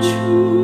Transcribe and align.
处。 0.00 0.55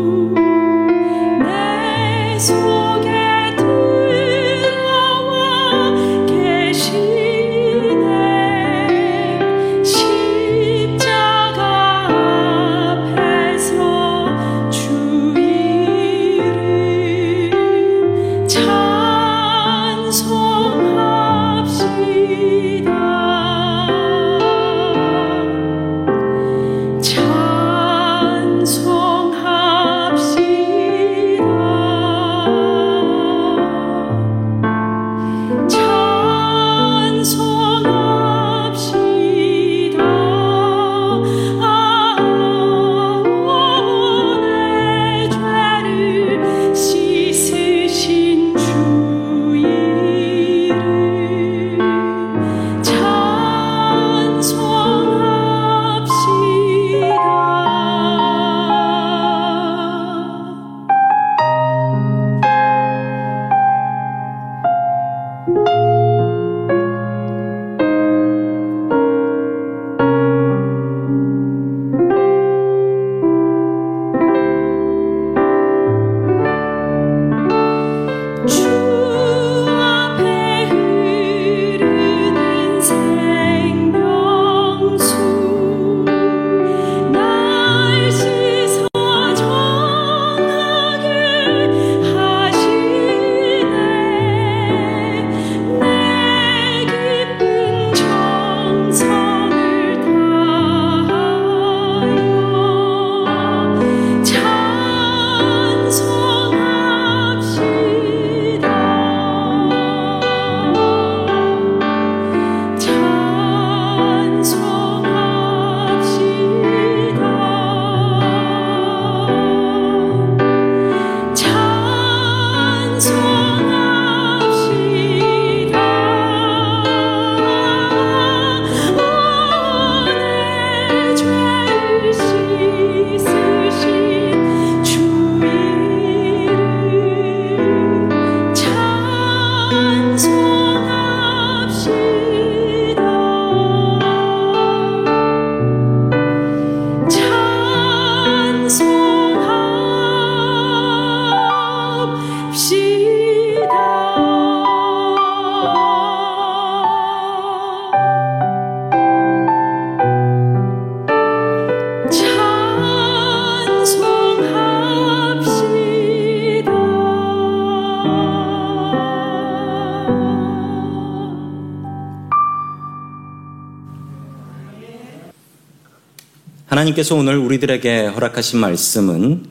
하나님께서 176.83 177.15
오늘 177.15 177.37
우리들에게 177.39 178.07
허락하신 178.07 178.59
말씀은 178.59 179.47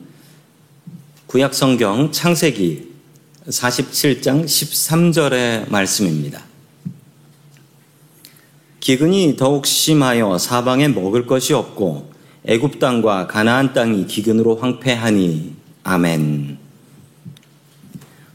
구약 1.26 1.54
성경 1.54 2.10
창세기 2.12 2.88
47장 3.48 4.44
13절의 4.44 5.70
말씀입니다. 5.70 6.42
기근이 8.80 9.36
더욱 9.36 9.66
심하여 9.66 10.36
사방에 10.38 10.88
먹을 10.88 11.26
것이 11.26 11.54
없고 11.54 12.12
애굽 12.44 12.78
땅과 12.78 13.28
가나안 13.28 13.72
땅이 13.72 14.06
기근으로 14.06 14.56
황폐하니 14.56 15.54
아멘. 15.84 16.58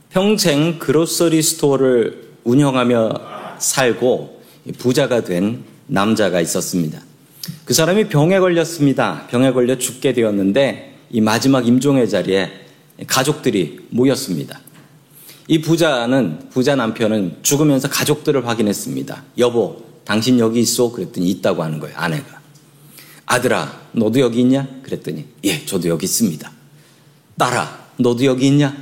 평생 0.10 0.80
그로서리 0.80 1.42
스토어를 1.42 2.30
운영하며 2.44 3.12
살고 3.60 4.42
부자가 4.78 5.24
된 5.24 5.64
남자가 5.88 6.42
있었습니다. 6.42 7.07
그 7.66 7.74
사람이 7.74 8.10
병에 8.10 8.40
걸렸습니다. 8.40 9.28
병에 9.28 9.52
걸려 9.52 9.78
죽게 9.78 10.14
되었는데 10.14 10.96
이 11.12 11.22
마지막 11.22 11.68
임종의 11.68 12.10
자리에 12.10 12.52
가족들이 13.08 13.88
모였습니다. 13.90 14.60
이 15.48 15.62
부자는 15.62 16.50
부자 16.50 16.76
남편은 16.76 17.38
죽으면서 17.42 17.90
가족들을 17.90 18.46
확인했습니다. 18.48 19.24
여보, 19.38 19.86
당신 20.04 20.40
여기 20.40 20.60
있어? 20.60 20.92
그랬더니 20.92 21.30
있다고 21.30 21.64
하는 21.64 21.80
거예요. 21.80 21.96
아내가. 21.98 22.42
아들아, 23.26 23.82
너도 23.92 24.20
여기 24.20 24.42
있냐? 24.42 24.68
그랬더니 24.84 25.26
예, 25.46 25.66
저도 25.66 25.90
여기 25.90 26.06
있습니다. 26.06 26.52
딸아, 27.38 27.88
너도 27.98 28.26
여기 28.26 28.48
있냐? 28.48 28.76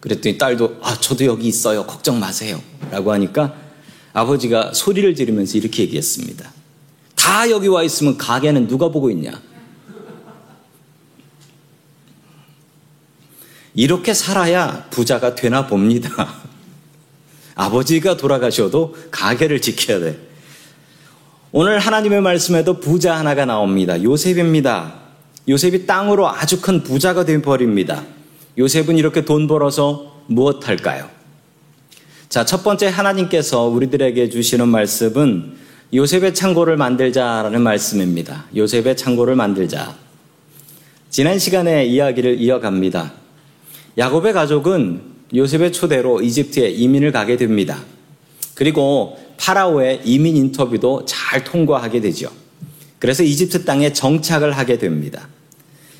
그랬더니 0.00 0.36
딸도 0.36 0.78
아, 0.82 0.98
저도 1.00 1.24
여기 1.24 1.48
있어요. 1.48 1.86
걱정 1.86 2.20
마세요. 2.20 2.60
라고 2.90 3.12
하니까 3.12 3.56
아버지가 4.12 4.72
소리를 4.72 5.14
지르면서 5.14 5.58
이렇게 5.58 5.82
얘기했습니다. 5.84 6.52
다 7.24 7.48
여기 7.48 7.68
와 7.68 7.82
있으면 7.82 8.18
가게는 8.18 8.68
누가 8.68 8.90
보고 8.90 9.10
있냐? 9.10 9.40
이렇게 13.74 14.12
살아야 14.12 14.84
부자가 14.90 15.34
되나 15.34 15.66
봅니다. 15.66 16.10
아버지가 17.56 18.18
돌아가셔도 18.18 18.94
가게를 19.10 19.62
지켜야 19.62 20.00
돼. 20.00 20.18
오늘 21.50 21.78
하나님의 21.78 22.20
말씀에도 22.20 22.78
부자 22.78 23.16
하나가 23.16 23.46
나옵니다. 23.46 24.02
요셉입니다. 24.02 24.92
요셉이 25.48 25.86
땅으로 25.86 26.28
아주 26.28 26.60
큰 26.60 26.82
부자가 26.82 27.24
되어버립니다. 27.24 28.04
요셉은 28.58 28.98
이렇게 28.98 29.24
돈 29.24 29.48
벌어서 29.48 30.22
무엇 30.26 30.68
할까요? 30.68 31.08
자, 32.28 32.44
첫 32.44 32.62
번째 32.62 32.88
하나님께서 32.88 33.62
우리들에게 33.62 34.28
주시는 34.28 34.68
말씀은 34.68 35.63
요셉의 35.92 36.34
창고를 36.34 36.76
만들자라는 36.76 37.60
말씀입니다. 37.60 38.46
요셉의 38.56 38.96
창고를 38.96 39.36
만들자. 39.36 39.94
지난 41.10 41.38
시간에 41.38 41.84
이야기를 41.84 42.40
이어갑니다. 42.40 43.12
야곱의 43.98 44.32
가족은 44.32 45.02
요셉의 45.34 45.72
초대로 45.72 46.20
이집트에 46.20 46.70
이민을 46.70 47.12
가게 47.12 47.36
됩니다. 47.36 47.78
그리고 48.54 49.18
파라오의 49.36 50.00
이민 50.04 50.36
인터뷰도 50.36 51.04
잘 51.06 51.44
통과하게 51.44 52.00
되죠. 52.00 52.30
그래서 52.98 53.22
이집트 53.22 53.64
땅에 53.64 53.92
정착을 53.92 54.52
하게 54.52 54.78
됩니다. 54.78 55.28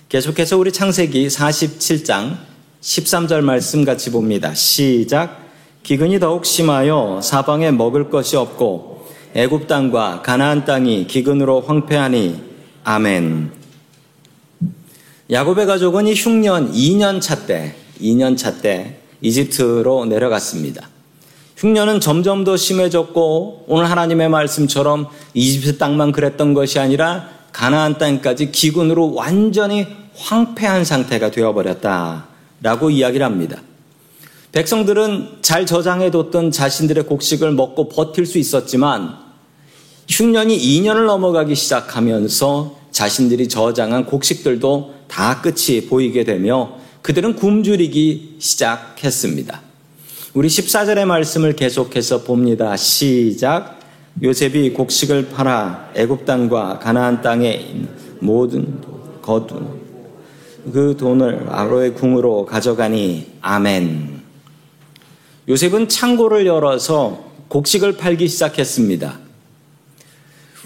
계속해서 0.09 0.57
우리 0.57 0.73
창세기 0.73 1.29
47장 1.29 2.39
13절 2.81 3.41
말씀 3.43 3.85
같이 3.85 4.11
봅니다. 4.11 4.55
시작. 4.55 5.45
기근이 5.83 6.19
더욱 6.19 6.47
심하여 6.47 7.21
사방에 7.23 7.71
먹을 7.71 8.11
것이 8.11 8.37
없고 8.37 8.94
애굽 9.35 9.67
땅과 9.67 10.23
가나안 10.23 10.65
땅이 10.65 11.09
기근으로 11.09 11.61
황폐하니 11.61 12.41
아멘. 12.85 13.51
야곱의 15.31 15.67
가족은 15.67 16.07
이 16.07 16.15
흉년 16.15 16.73
2년 16.73 17.21
차 17.21 17.47
때, 17.47 17.75
2년 18.01 18.37
차 18.37 18.61
때 18.61 19.01
이집트로 19.21 20.05
내려갔습니다. 20.05 20.89
흉년은 21.57 22.01
점점 22.01 22.45
더 22.45 22.57
심해졌고 22.57 23.65
오늘 23.67 23.91
하나님의 23.91 24.29
말씀처럼 24.29 25.09
이집트 25.33 25.79
땅만 25.79 26.13
그랬던 26.13 26.55
것이 26.55 26.79
아니라 26.79 27.29
가나안 27.53 27.99
땅까지 27.99 28.53
기근으로 28.53 29.15
완전히 29.15 29.87
황폐한 30.17 30.85
상태가 30.85 31.31
되어버렸다라고 31.31 32.91
이야기를 32.91 33.25
합니다. 33.25 33.61
백성들은 34.53 35.39
잘 35.43 35.67
저장해뒀던 35.67 36.53
자신들의 36.53 37.05
곡식을 37.05 37.51
먹고 37.53 37.89
버틸 37.89 38.27
수 38.27 38.39
있었지만 38.39 39.24
흉년이 40.09 40.57
2년을 40.59 41.07
넘어가기 41.07 41.55
시작하면서 41.55 42.79
자신들이 42.91 43.49
저장한 43.49 44.07
곡식들도 44.07 44.95
다 45.09 45.41
끝이 45.41 45.87
보이게 45.87 46.25
되며 46.25 46.77
그들은 47.03 47.37
굶주리기 47.37 48.37
시작했습니다. 48.39 49.61
우리 50.35 50.49
14절의 50.49 51.05
말씀을 51.05 51.55
계속해서 51.55 52.23
봅니다. 52.23 52.77
시작. 52.77 53.79
요셉이 54.23 54.71
곡식을 54.71 55.29
팔아 55.31 55.91
애굽 55.95 56.25
땅과 56.25 56.79
가나안 56.79 57.21
땅에 57.21 57.75
모든 58.21 58.81
거둔 59.21 59.81
그 60.73 60.97
돈을 60.97 61.47
아로의 61.51 61.95
궁으로 61.95 62.47
가져가니 62.47 63.27
아멘. 63.41 64.23
요셉은 65.49 65.89
창고를 65.89 66.47
열어서 66.47 67.25
곡식을 67.49 67.97
팔기 67.97 68.29
시작했습니다. 68.29 69.19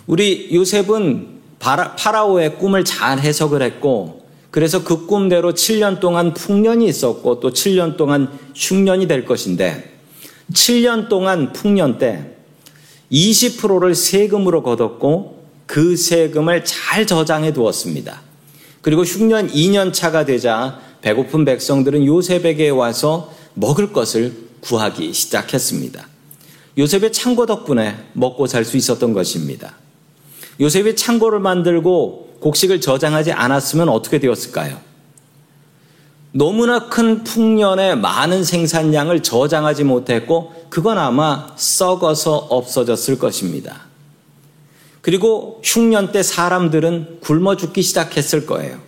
우리 0.08 0.48
요셉은 0.54 1.28
파라오의 1.58 2.56
꿈을 2.56 2.82
잘 2.82 3.20
해석을 3.20 3.60
했고 3.60 4.26
그래서 4.50 4.82
그 4.82 5.06
꿈대로 5.06 5.52
7년 5.52 6.00
동안 6.00 6.32
풍년이 6.32 6.88
있었고 6.88 7.40
또 7.40 7.52
7년 7.52 7.98
동안 7.98 8.38
흉년이 8.54 9.06
될 9.06 9.26
것인데 9.26 9.98
7년 10.54 11.10
동안 11.10 11.52
풍년 11.52 11.98
때 11.98 12.36
20%를 13.12 13.94
세금으로 13.94 14.62
걷었고 14.62 15.44
그 15.66 15.94
세금을 15.94 16.64
잘 16.64 17.06
저장해 17.06 17.52
두었습니다. 17.52 18.22
그리고 18.80 19.02
흉년 19.02 19.48
2년 19.50 19.92
차가 19.92 20.24
되자 20.24 20.80
배고픈 21.02 21.44
백성들은 21.44 22.06
요셉에게 22.06 22.70
와서 22.70 23.30
먹을 23.52 23.92
것을 23.92 24.32
구하기 24.62 25.12
시작했습니다. 25.12 26.08
요셉의 26.78 27.12
창고 27.12 27.44
덕분에 27.44 27.94
먹고 28.14 28.46
살 28.46 28.64
수 28.64 28.78
있었던 28.78 29.12
것입니다. 29.12 29.76
요셉이 30.60 30.96
창고를 30.96 31.40
만들고 31.40 32.38
곡식을 32.40 32.80
저장하지 32.80 33.32
않았으면 33.32 33.88
어떻게 33.88 34.18
되었을까요? 34.18 34.78
너무나 36.32 36.88
큰 36.88 37.24
풍년에 37.24 37.94
많은 37.94 38.44
생산량을 38.44 39.22
저장하지 39.22 39.84
못했고 39.84 40.52
그건 40.68 40.98
아마 40.98 41.48
썩어서 41.56 42.36
없어졌을 42.36 43.18
것입니다. 43.18 43.88
그리고 45.00 45.60
흉년 45.64 46.12
때 46.12 46.22
사람들은 46.22 47.20
굶어 47.20 47.56
죽기 47.56 47.82
시작했을 47.82 48.46
거예요. 48.46 48.78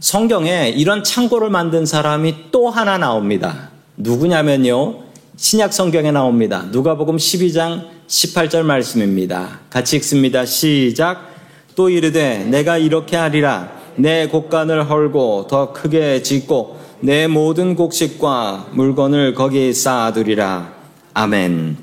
성경에 0.00 0.70
이런 0.70 1.04
창고를 1.04 1.50
만든 1.50 1.84
사람이 1.84 2.50
또 2.52 2.70
하나 2.70 2.98
나옵니다. 2.98 3.70
누구냐면요. 3.96 5.02
신약 5.36 5.72
성경에 5.72 6.10
나옵니다. 6.10 6.66
누가복음 6.70 7.16
12장 7.16 7.97
18절 8.08 8.62
말씀입니다. 8.62 9.60
같이 9.70 9.96
읽습니다. 9.96 10.44
시작. 10.46 11.28
또 11.76 11.90
이르되 11.90 12.38
내가 12.44 12.78
이렇게 12.78 13.16
하리라. 13.16 13.70
내 13.96 14.26
곡간을 14.28 14.88
헐고 14.88 15.46
더 15.48 15.72
크게 15.72 16.22
짓고 16.22 16.78
내 17.00 17.26
모든 17.26 17.76
곡식과 17.76 18.68
물건을 18.72 19.34
거기에 19.34 19.72
쌓아두리라. 19.72 20.72
아멘. 21.14 21.76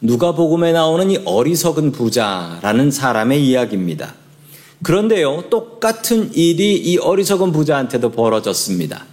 누가복음에 0.00 0.72
나오는 0.72 1.10
이 1.10 1.18
어리석은 1.24 1.92
부자라는 1.92 2.90
사람의 2.90 3.46
이야기입니다. 3.46 4.14
그런데요, 4.82 5.44
똑같은 5.50 6.30
일이 6.34 6.76
이 6.76 6.98
어리석은 6.98 7.52
부자한테도 7.52 8.10
벌어졌습니다. 8.10 9.04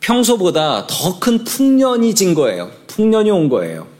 평소보다 0.00 0.86
더 0.86 1.18
큰 1.18 1.44
풍년이 1.44 2.14
진 2.14 2.34
거예요. 2.34 2.70
풍년이 2.86 3.30
온 3.30 3.48
거예요. 3.48 3.93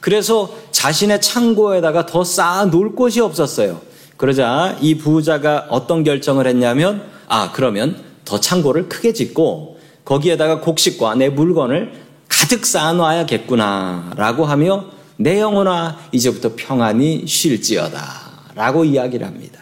그래서 0.00 0.50
자신의 0.72 1.20
창고에다가 1.20 2.06
더 2.06 2.24
쌓아 2.24 2.64
놓을 2.64 2.92
곳이 2.92 3.20
없었어요. 3.20 3.80
그러자 4.16 4.76
이 4.80 4.96
부자가 4.96 5.66
어떤 5.70 6.04
결정을 6.04 6.46
했냐면, 6.46 7.02
아, 7.28 7.52
그러면 7.52 7.96
더 8.24 8.40
창고를 8.40 8.88
크게 8.88 9.12
짓고 9.12 9.78
거기에다가 10.04 10.60
곡식과 10.60 11.14
내 11.14 11.28
물건을 11.28 11.92
가득 12.28 12.66
쌓아 12.66 12.92
놔야겠구나. 12.92 14.12
라고 14.16 14.44
하며 14.44 14.86
내 15.16 15.40
영혼아, 15.40 15.98
이제부터 16.12 16.52
평안히 16.56 17.26
쉴지어다. 17.26 18.30
라고 18.54 18.84
이야기를 18.84 19.26
합니다. 19.26 19.60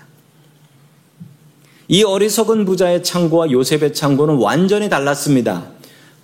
이 1.89 2.05
어리석은 2.05 2.65
부자의 2.65 3.03
창고와 3.03 3.51
요셉의 3.51 3.95
창고는 3.95 4.37
완전히 4.37 4.89
달랐습니다. 4.89 5.65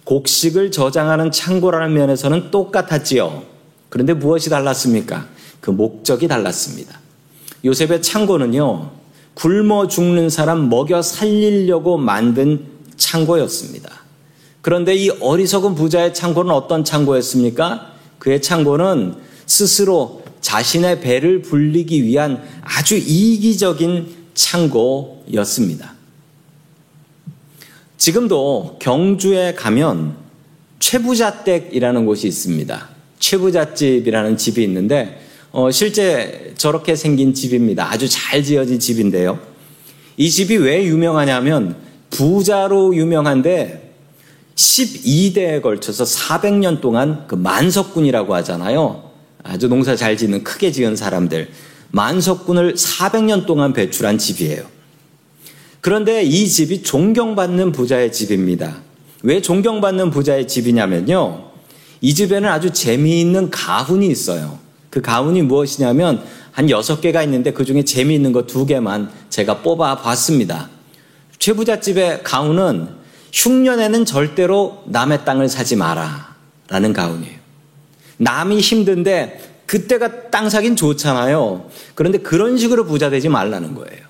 곡식을 0.04 0.70
저장하는 0.70 1.30
창고라는 1.30 1.94
면에서는 1.94 2.50
똑같았지요. 2.50 3.53
그런데 3.94 4.12
무엇이 4.12 4.50
달랐습니까? 4.50 5.28
그 5.60 5.70
목적이 5.70 6.26
달랐습니다. 6.26 6.98
요셉의 7.64 8.02
창고는요, 8.02 8.90
굶어 9.34 9.86
죽는 9.86 10.30
사람 10.30 10.68
먹여 10.68 11.00
살리려고 11.00 11.96
만든 11.96 12.66
창고였습니다. 12.96 13.88
그런데 14.62 14.96
이 14.96 15.10
어리석은 15.10 15.76
부자의 15.76 16.12
창고는 16.12 16.50
어떤 16.50 16.84
창고였습니까? 16.84 17.92
그의 18.18 18.42
창고는 18.42 19.14
스스로 19.46 20.24
자신의 20.40 21.00
배를 21.00 21.42
불리기 21.42 22.02
위한 22.02 22.42
아주 22.62 22.96
이기적인 22.96 24.12
창고였습니다. 24.34 25.94
지금도 27.96 28.78
경주에 28.80 29.54
가면 29.54 30.16
최부자댁이라는 30.80 32.06
곳이 32.06 32.26
있습니다. 32.26 32.94
최부자집이라는 33.24 34.36
집이 34.36 34.62
있는데 34.64 35.20
어, 35.50 35.70
실제 35.70 36.52
저렇게 36.58 36.94
생긴 36.96 37.32
집입니다. 37.32 37.90
아주 37.90 38.08
잘 38.08 38.42
지어진 38.42 38.78
집인데요. 38.78 39.38
이 40.16 40.30
집이 40.30 40.56
왜 40.56 40.84
유명하냐면 40.84 41.76
부자로 42.10 42.94
유명한데 42.94 43.92
12대에 44.56 45.62
걸쳐서 45.62 46.04
400년 46.04 46.80
동안 46.80 47.26
그 47.26 47.34
만석군이라고 47.34 48.34
하잖아요. 48.36 49.10
아주 49.42 49.68
농사 49.68 49.96
잘 49.96 50.16
짓는 50.16 50.44
크게 50.44 50.70
지은 50.70 50.96
사람들. 50.96 51.48
만석군을 51.92 52.74
400년 52.74 53.46
동안 53.46 53.72
배출한 53.72 54.18
집이에요. 54.18 54.64
그런데 55.80 56.22
이 56.22 56.48
집이 56.48 56.82
존경받는 56.82 57.72
부자의 57.72 58.12
집입니다. 58.12 58.82
왜 59.22 59.40
존경받는 59.40 60.10
부자의 60.10 60.48
집이냐면요. 60.48 61.43
이 62.00 62.14
집에는 62.14 62.48
아주 62.48 62.70
재미있는 62.70 63.50
가훈이 63.50 64.06
있어요. 64.08 64.58
그 64.90 65.00
가훈이 65.00 65.42
무엇이냐면 65.42 66.22
한 66.52 66.70
여섯 66.70 67.00
개가 67.00 67.22
있는데 67.24 67.52
그 67.52 67.64
중에 67.64 67.84
재미있는 67.84 68.32
거 68.32 68.42
두 68.42 68.66
개만 68.66 69.10
제가 69.28 69.62
뽑아 69.62 69.96
봤습니다. 69.98 70.68
최부자 71.38 71.80
집의 71.80 72.22
가훈은 72.22 72.88
흉년에는 73.32 74.04
절대로 74.04 74.82
남의 74.86 75.24
땅을 75.24 75.48
사지 75.48 75.76
마라. 75.76 76.34
라는 76.68 76.92
가훈이에요. 76.92 77.34
남이 78.18 78.60
힘든데 78.60 79.62
그때가 79.66 80.30
땅 80.30 80.48
사긴 80.48 80.76
좋잖아요. 80.76 81.68
그런데 81.94 82.18
그런 82.18 82.56
식으로 82.56 82.84
부자 82.86 83.10
되지 83.10 83.28
말라는 83.28 83.74
거예요. 83.74 84.04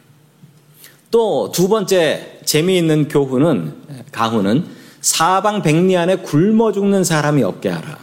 또 1.10 1.50
두 1.52 1.68
번째 1.68 2.40
재미있는 2.44 3.08
교훈은, 3.08 3.74
가훈은 4.12 4.66
사방 5.04 5.60
백리 5.60 5.98
안에 5.98 6.16
굶어 6.16 6.72
죽는 6.72 7.04
사람이 7.04 7.42
없게 7.42 7.68
하라. 7.68 7.98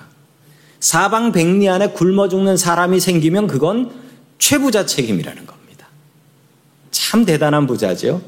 사방 0.79 1.31
백리 1.31 1.67
안에 1.67 1.93
굶어 1.93 2.29
죽는 2.29 2.57
사람이 2.57 2.99
생기면 2.99 3.47
그건 3.47 3.89
최부자 4.37 4.85
책임이라는 4.85 5.47
겁니다. 5.47 5.87
참 6.91 7.25
대단한 7.25 7.65
부자죠. 7.65 8.21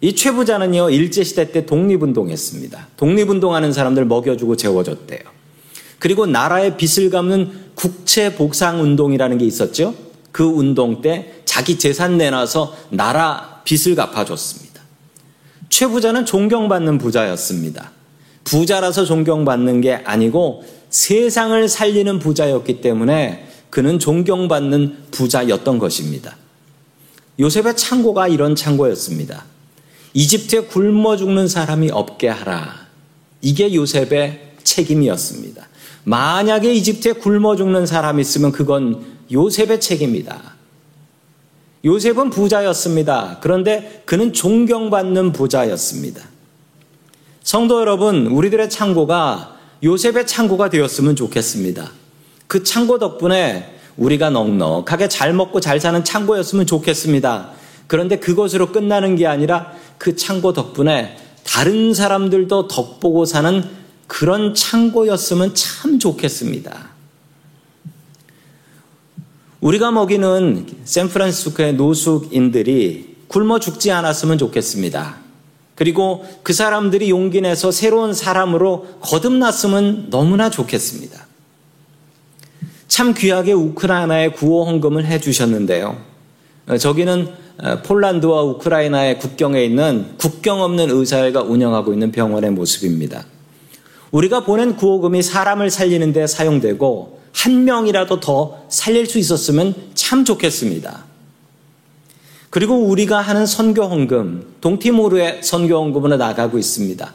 이 0.00 0.14
최부자는요, 0.14 0.88
일제시대 0.88 1.52
때 1.52 1.66
독립운동했습니다. 1.66 2.86
독립운동하는 2.96 3.74
사람들 3.74 4.06
먹여주고 4.06 4.56
재워줬대요. 4.56 5.20
그리고 5.98 6.24
나라의 6.24 6.78
빚을 6.78 7.10
갚는 7.10 7.72
국채복상운동이라는 7.74 9.36
게 9.36 9.44
있었죠. 9.44 9.94
그 10.32 10.42
운동 10.42 11.02
때 11.02 11.42
자기 11.44 11.78
재산 11.78 12.16
내놔서 12.16 12.74
나라 12.92 13.60
빚을 13.64 13.94
갚아줬습니다. 13.94 14.67
최 15.68 15.86
부자는 15.86 16.24
존경받는 16.26 16.98
부자였습니다. 16.98 17.92
부자라서 18.44 19.04
존경받는 19.04 19.80
게 19.80 19.94
아니고 19.94 20.64
세상을 20.90 21.68
살리는 21.68 22.18
부자였기 22.18 22.80
때문에 22.80 23.46
그는 23.70 23.98
존경받는 23.98 24.96
부자였던 25.10 25.78
것입니다. 25.78 26.36
요셉의 27.38 27.76
창고가 27.76 28.28
이런 28.28 28.54
창고였습니다. 28.56 29.44
이집트에 30.14 30.60
굶어 30.60 31.16
죽는 31.16 31.48
사람이 31.48 31.90
없게 31.90 32.28
하라. 32.28 32.88
이게 33.42 33.74
요셉의 33.74 34.54
책임이었습니다. 34.64 35.68
만약에 36.04 36.72
이집트에 36.72 37.12
굶어 37.12 37.56
죽는 37.56 37.86
사람이 37.86 38.20
있으면 38.22 38.50
그건 38.50 39.04
요셉의 39.30 39.80
책임이다. 39.80 40.57
요셉은 41.84 42.30
부자였습니다. 42.30 43.38
그런데 43.40 44.02
그는 44.04 44.32
존경받는 44.32 45.32
부자였습니다. 45.32 46.22
성도 47.42 47.80
여러분, 47.80 48.26
우리들의 48.26 48.68
창고가 48.68 49.56
요셉의 49.82 50.26
창고가 50.26 50.70
되었으면 50.70 51.16
좋겠습니다. 51.16 51.90
그 52.46 52.62
창고 52.62 52.98
덕분에 52.98 53.76
우리가 53.96 54.30
넉넉하게 54.30 55.08
잘 55.08 55.32
먹고 55.32 55.60
잘 55.60 55.80
사는 55.80 56.02
창고였으면 56.02 56.66
좋겠습니다. 56.66 57.50
그런데 57.86 58.18
그것으로 58.18 58.70
끝나는 58.72 59.16
게 59.16 59.26
아니라 59.26 59.72
그 59.98 60.16
창고 60.16 60.52
덕분에 60.52 61.16
다른 61.44 61.94
사람들도 61.94 62.68
덕보고 62.68 63.24
사는 63.24 63.64
그런 64.06 64.54
창고였으면 64.54 65.54
참 65.54 65.98
좋겠습니다. 65.98 66.87
우리가 69.60 69.90
먹이는 69.90 70.66
샌프란시스코의 70.84 71.74
노숙인들이 71.74 73.16
굶어 73.26 73.58
죽지 73.58 73.90
않았으면 73.90 74.38
좋겠습니다. 74.38 75.16
그리고 75.74 76.24
그 76.42 76.52
사람들이 76.52 77.10
용기 77.10 77.40
내서 77.40 77.70
새로운 77.70 78.14
사람으로 78.14 78.86
거듭났으면 79.00 80.10
너무나 80.10 80.50
좋겠습니다. 80.50 81.26
참 82.86 83.14
귀하게 83.14 83.52
우크라이나에 83.52 84.30
구호 84.30 84.64
헌금을 84.64 85.06
해 85.06 85.20
주셨는데요. 85.20 85.98
저기는 86.80 87.28
폴란드와 87.84 88.42
우크라이나의 88.42 89.18
국경에 89.18 89.62
있는 89.64 90.06
국경 90.18 90.62
없는 90.62 90.90
의사회가 90.90 91.42
운영하고 91.42 91.92
있는 91.92 92.12
병원의 92.12 92.50
모습입니다. 92.52 93.24
우리가 94.10 94.44
보낸 94.44 94.76
구호금이 94.76 95.22
사람을 95.22 95.70
살리는 95.70 96.12
데 96.12 96.26
사용되고 96.26 97.17
한 97.32 97.64
명이라도 97.64 98.20
더 98.20 98.64
살릴 98.68 99.06
수 99.06 99.18
있었으면 99.18 99.74
참 99.94 100.24
좋겠습니다. 100.24 101.04
그리고 102.50 102.76
우리가 102.76 103.20
하는 103.20 103.46
선교 103.46 103.84
헌금, 103.84 104.54
동티모르의 104.60 105.40
선교 105.42 105.76
헌금으로 105.76 106.16
나가고 106.16 106.58
있습니다. 106.58 107.12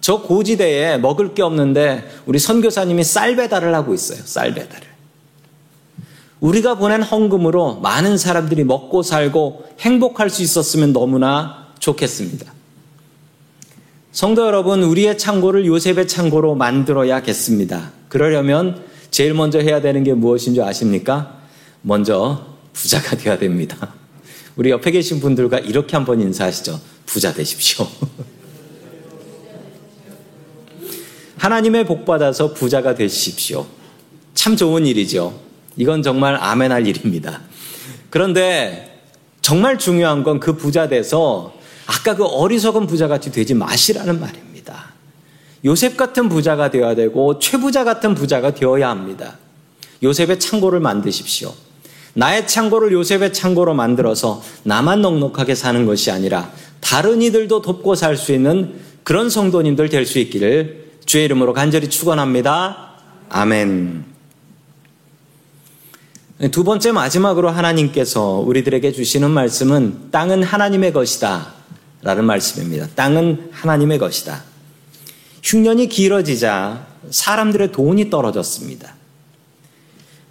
저 0.00 0.22
고지대에 0.22 0.98
먹을 0.98 1.34
게 1.34 1.42
없는데 1.42 2.08
우리 2.26 2.38
선교사님이 2.38 3.02
쌀 3.04 3.36
배달을 3.36 3.74
하고 3.74 3.94
있어요. 3.94 4.20
쌀 4.24 4.54
배달을. 4.54 4.86
우리가 6.40 6.76
보낸 6.76 7.02
헌금으로 7.02 7.80
많은 7.80 8.16
사람들이 8.16 8.62
먹고 8.64 9.02
살고 9.02 9.64
행복할 9.80 10.30
수 10.30 10.42
있었으면 10.42 10.92
너무나 10.92 11.66
좋겠습니다. 11.80 12.52
성도 14.12 14.46
여러분, 14.46 14.82
우리의 14.82 15.18
창고를 15.18 15.66
요셉의 15.66 16.08
창고로 16.08 16.54
만들어야겠습니다. 16.54 17.92
그러려면 18.08 18.82
제일 19.10 19.34
먼저 19.34 19.58
해야 19.58 19.80
되는 19.80 20.04
게 20.04 20.14
무엇인 20.14 20.54
줄 20.54 20.62
아십니까? 20.64 21.38
먼저 21.82 22.46
부자가 22.72 23.16
되어야 23.16 23.38
됩니다. 23.38 23.94
우리 24.56 24.70
옆에 24.70 24.90
계신 24.90 25.20
분들과 25.20 25.60
이렇게 25.60 25.96
한번 25.96 26.20
인사하시죠. 26.20 26.80
부자 27.06 27.32
되십시오. 27.32 27.86
하나님의 31.38 31.86
복 31.86 32.04
받아서 32.04 32.52
부자가 32.52 32.94
되십시오. 32.94 33.66
참 34.34 34.56
좋은 34.56 34.86
일이죠. 34.86 35.38
이건 35.76 36.02
정말 36.02 36.36
아멘할 36.36 36.86
일입니다. 36.86 37.40
그런데 38.10 39.00
정말 39.40 39.78
중요한 39.78 40.24
건 40.24 40.40
그 40.40 40.56
부자 40.56 40.88
돼서 40.88 41.54
아까 41.86 42.14
그 42.14 42.24
어리석은 42.24 42.86
부자 42.86 43.08
같이 43.08 43.32
되지 43.32 43.54
마시라는 43.54 44.20
말입니다. 44.20 44.47
요셉 45.64 45.96
같은 45.96 46.28
부자가 46.28 46.70
되어야 46.70 46.94
되고 46.94 47.38
최부자 47.38 47.84
같은 47.84 48.14
부자가 48.14 48.54
되어야 48.54 48.88
합니다. 48.90 49.36
요셉의 50.02 50.38
창고를 50.38 50.80
만드십시오. 50.80 51.52
나의 52.14 52.46
창고를 52.46 52.92
요셉의 52.92 53.32
창고로 53.32 53.74
만들어서 53.74 54.42
나만 54.62 55.02
넉넉하게 55.02 55.54
사는 55.54 55.86
것이 55.86 56.10
아니라 56.10 56.50
다른 56.80 57.22
이들도 57.22 57.62
돕고 57.62 57.94
살 57.94 58.16
수 58.16 58.32
있는 58.32 58.80
그런 59.02 59.30
성도님들 59.30 59.88
될 59.88 60.06
수 60.06 60.18
있기를 60.18 60.88
주의 61.06 61.24
이름으로 61.24 61.52
간절히 61.54 61.88
축원합니다. 61.88 62.96
아멘. 63.30 64.04
두 66.52 66.62
번째 66.62 66.92
마지막으로 66.92 67.50
하나님께서 67.50 68.34
우리들에게 68.46 68.92
주시는 68.92 69.30
말씀은 69.30 70.10
땅은 70.12 70.42
하나님의 70.44 70.92
것이다. 70.92 71.54
라는 72.02 72.24
말씀입니다. 72.24 72.86
땅은 72.94 73.48
하나님의 73.50 73.98
것이다. 73.98 74.44
흉년이 75.42 75.88
길어지자 75.88 76.86
사람들의 77.10 77.72
돈이 77.72 78.10
떨어졌습니다. 78.10 78.94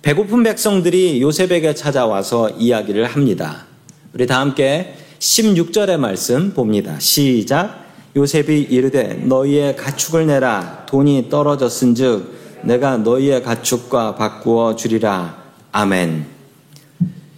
배고픈 0.01 0.43
백성들이 0.43 1.21
요셉에게 1.21 1.73
찾아와서 1.73 2.49
이야기를 2.51 3.05
합니다. 3.05 3.65
우리 4.13 4.25
다 4.25 4.39
함께 4.39 4.95
16절의 5.19 5.97
말씀 5.97 6.53
봅니다. 6.53 6.99
시작. 6.99 7.85
요셉이 8.15 8.67
이르되 8.69 9.13
너희의 9.13 9.75
가축을 9.75 10.27
내라 10.27 10.85
돈이 10.87 11.29
떨어졌은즉 11.29 12.61
내가 12.63 12.97
너희의 12.97 13.43
가축과 13.43 14.15
바꾸어 14.15 14.75
주리라. 14.75 15.43
아멘. 15.71 16.25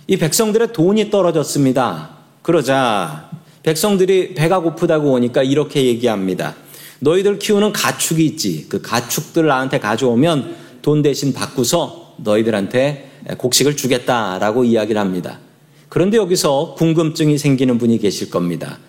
이 0.08 0.18
백성들의 0.18 0.74
돈이 0.74 1.10
떨어졌습니다. 1.10 2.10
그러자 2.42 3.30
백성들이 3.64 4.34
배가 4.34 4.60
고프다고 4.60 5.12
오니까 5.12 5.44
이렇게 5.44 5.86
얘기합니다. 5.86 6.56
너희들 7.00 7.40
키우는 7.40 7.74
가축이 7.74 8.26
있지. 8.26 8.66
그 8.70 8.82
가축들 8.82 9.46
나한테 9.46 9.80
가져오면 9.80 10.56
돈 10.82 11.02
대신 11.02 11.34
바꾸서 11.34 12.16
너희들한테 12.18 13.10
곡식을 13.38 13.76
주겠다라고 13.76 14.64
이야기를 14.64 15.00
합니다. 15.00 15.40
그런데 15.88 16.18
여기서 16.18 16.76
궁금증이 16.78 17.38
생기는 17.38 17.78
분이 17.78 17.98
계실 18.00 18.30
겁니다. 18.30 18.80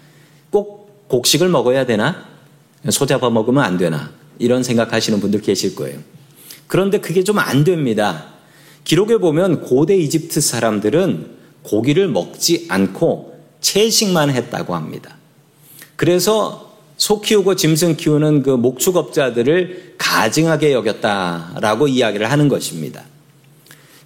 꼭 0.50 1.08
곡식을 1.08 1.48
먹어야 1.48 1.86
되나? 1.86 2.24
소 2.90 3.06
잡아 3.06 3.30
먹으면 3.30 3.62
안 3.62 3.78
되나? 3.78 4.12
이런 4.38 4.62
생각하시는 4.62 5.20
분들 5.20 5.40
계실 5.42 5.74
거예요. 5.74 5.98
그런데 6.66 6.98
그게 7.00 7.24
좀 7.24 7.38
안 7.38 7.64
됩니다. 7.64 8.26
기록에 8.84 9.18
보면 9.18 9.60
고대 9.62 9.96
이집트 9.96 10.40
사람들은 10.40 11.38
고기를 11.62 12.08
먹지 12.08 12.66
않고 12.68 13.34
채식만 13.60 14.30
했다고 14.30 14.74
합니다. 14.74 15.16
그래서 15.96 16.69
소 17.00 17.22
키우고 17.22 17.56
짐승 17.56 17.96
키우는 17.96 18.42
그 18.42 18.50
목축업자들을 18.50 19.94
가증하게 19.96 20.74
여겼다라고 20.74 21.88
이야기를 21.88 22.30
하는 22.30 22.48
것입니다. 22.48 23.04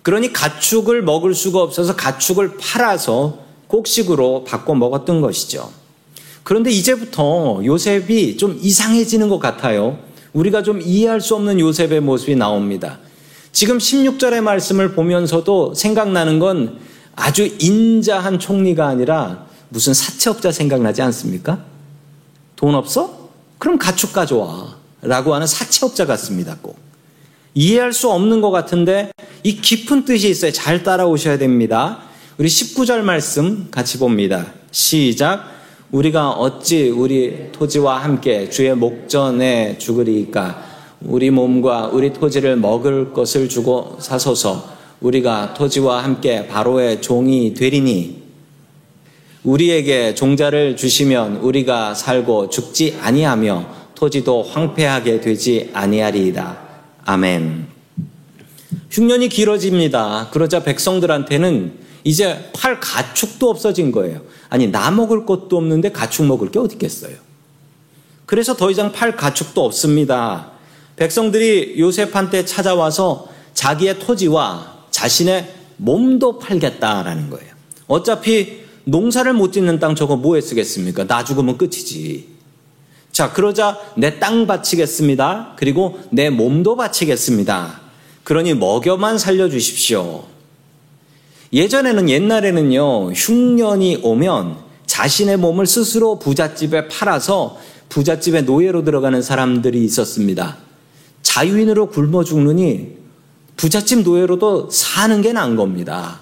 그러니 0.02 0.32
가축을 0.32 1.02
먹을 1.02 1.34
수가 1.34 1.60
없어서 1.60 1.96
가축을 1.96 2.56
팔아서 2.56 3.40
곡식으로 3.66 4.44
바꿔 4.44 4.76
먹었던 4.76 5.20
것이죠. 5.22 5.72
그런데 6.44 6.70
이제부터 6.70 7.62
요셉이 7.64 8.36
좀 8.36 8.60
이상해지는 8.62 9.28
것 9.28 9.40
같아요. 9.40 9.98
우리가 10.32 10.62
좀 10.62 10.80
이해할 10.80 11.20
수 11.20 11.34
없는 11.34 11.58
요셉의 11.58 12.00
모습이 12.00 12.36
나옵니다. 12.36 13.00
지금 13.50 13.78
16절의 13.78 14.40
말씀을 14.40 14.92
보면서도 14.92 15.74
생각나는 15.74 16.38
건 16.38 16.78
아주 17.16 17.50
인자한 17.58 18.38
총리가 18.38 18.86
아니라 18.86 19.46
무슨 19.68 19.94
사채업자 19.94 20.52
생각나지 20.52 21.02
않습니까? 21.02 21.73
돈 22.56 22.74
없어? 22.74 23.30
그럼 23.58 23.78
가축 23.78 24.12
가져와. 24.12 24.76
라고 25.02 25.34
하는 25.34 25.46
사채업자 25.46 26.06
같습니다, 26.06 26.56
꼭. 26.62 26.78
이해할 27.54 27.92
수 27.92 28.10
없는 28.10 28.40
것 28.40 28.50
같은데 28.50 29.12
이 29.42 29.56
깊은 29.56 30.04
뜻이 30.04 30.28
있어요. 30.28 30.50
잘 30.50 30.82
따라오셔야 30.82 31.38
됩니다. 31.38 32.00
우리 32.36 32.48
19절 32.48 33.02
말씀 33.02 33.68
같이 33.70 33.98
봅니다. 33.98 34.46
시작. 34.72 35.52
우리가 35.92 36.30
어찌 36.30 36.88
우리 36.88 37.52
토지와 37.52 37.98
함께 37.98 38.50
주의 38.50 38.74
목전에 38.74 39.78
죽으리까? 39.78 40.64
우리 41.02 41.30
몸과 41.30 41.90
우리 41.92 42.12
토지를 42.12 42.56
먹을 42.56 43.12
것을 43.12 43.48
주고 43.48 43.98
사소서 44.00 44.68
우리가 45.00 45.54
토지와 45.54 46.02
함께 46.02 46.48
바로의 46.48 47.02
종이 47.02 47.54
되리니 47.54 48.23
우리에게 49.44 50.14
종자를 50.14 50.76
주시면 50.76 51.36
우리가 51.36 51.94
살고 51.94 52.48
죽지 52.48 52.98
아니하며 53.00 53.84
토지도 53.94 54.42
황폐하게 54.42 55.20
되지 55.20 55.70
아니하리이다. 55.72 56.58
아멘. 57.04 57.66
흉년이 58.90 59.28
길어집니다. 59.28 60.30
그러자 60.32 60.64
백성들한테는 60.64 61.84
이제 62.04 62.50
팔 62.54 62.80
가축도 62.80 63.48
없어진 63.48 63.92
거예요. 63.92 64.22
아니 64.48 64.66
나 64.68 64.90
먹을 64.90 65.26
것도 65.26 65.56
없는데 65.56 65.92
가축 65.92 66.26
먹을 66.26 66.50
게 66.50 66.58
어디 66.58 66.74
있겠어요. 66.74 67.16
그래서 68.26 68.56
더 68.56 68.70
이상 68.70 68.92
팔 68.92 69.14
가축도 69.16 69.62
없습니다. 69.64 70.52
백성들이 70.96 71.74
요셉한테 71.78 72.44
찾아와서 72.44 73.28
자기의 73.52 73.98
토지와 73.98 74.74
자신의 74.90 75.52
몸도 75.76 76.38
팔겠다라는 76.38 77.30
거예요. 77.30 77.52
어차피 77.86 78.63
농사를 78.84 79.32
못 79.32 79.52
짓는 79.52 79.78
땅 79.78 79.94
저거 79.94 80.16
뭐에 80.16 80.40
쓰겠습니까? 80.40 81.06
나 81.06 81.24
죽으면 81.24 81.56
끝이지. 81.58 82.28
자, 83.12 83.32
그러자 83.32 83.78
내 83.96 84.18
땅 84.18 84.46
바치겠습니다. 84.46 85.54
그리고 85.56 85.98
내 86.10 86.30
몸도 86.30 86.76
바치겠습니다. 86.76 87.80
그러니 88.24 88.54
먹여만 88.54 89.18
살려주십시오. 89.18 90.24
예전에는 91.52 92.08
옛날에는요, 92.08 93.12
흉년이 93.12 94.00
오면 94.02 94.56
자신의 94.86 95.36
몸을 95.36 95.66
스스로 95.66 96.18
부잣집에 96.18 96.88
팔아서 96.88 97.58
부잣집에 97.88 98.42
노예로 98.42 98.82
들어가는 98.84 99.22
사람들이 99.22 99.84
있었습니다. 99.84 100.56
자유인으로 101.22 101.90
굶어 101.90 102.24
죽느니 102.24 102.96
부잣집 103.56 104.00
노예로도 104.00 104.70
사는 104.70 105.22
게 105.22 105.32
나은 105.32 105.54
겁니다. 105.54 106.20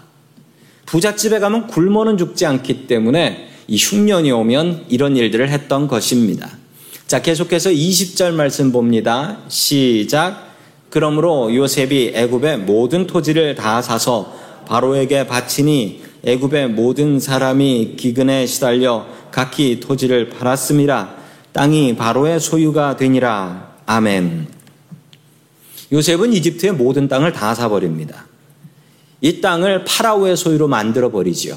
부잣집에 0.92 1.38
가면 1.38 1.68
굶어는 1.68 2.18
죽지 2.18 2.44
않기 2.44 2.86
때문에 2.86 3.48
이 3.66 3.78
흉년이 3.78 4.30
오면 4.30 4.84
이런 4.90 5.16
일들을 5.16 5.48
했던 5.48 5.88
것입니다. 5.88 6.50
자, 7.06 7.22
계속해서 7.22 7.70
20절 7.70 8.34
말씀 8.34 8.72
봅니다. 8.72 9.38
시작. 9.48 10.52
그러므로 10.90 11.54
요셉이 11.54 12.12
애굽의 12.14 12.58
모든 12.58 13.06
토지를 13.06 13.54
다 13.54 13.80
사서 13.80 14.36
바로에게 14.66 15.26
바치니 15.26 16.02
애굽의 16.24 16.68
모든 16.68 17.18
사람이 17.18 17.94
기근에 17.96 18.44
시달려 18.44 19.06
각기 19.30 19.80
토지를 19.80 20.28
팔았습니다. 20.28 21.14
땅이 21.54 21.96
바로의 21.96 22.38
소유가 22.38 22.96
되니라. 22.98 23.76
아멘. 23.86 24.46
요셉은 25.90 26.34
이집트의 26.34 26.74
모든 26.74 27.08
땅을 27.08 27.32
다 27.32 27.54
사버립니다. 27.54 28.26
이 29.22 29.40
땅을 29.40 29.84
파라오의 29.84 30.36
소유로 30.36 30.68
만들어 30.68 31.10
버리지요. 31.10 31.56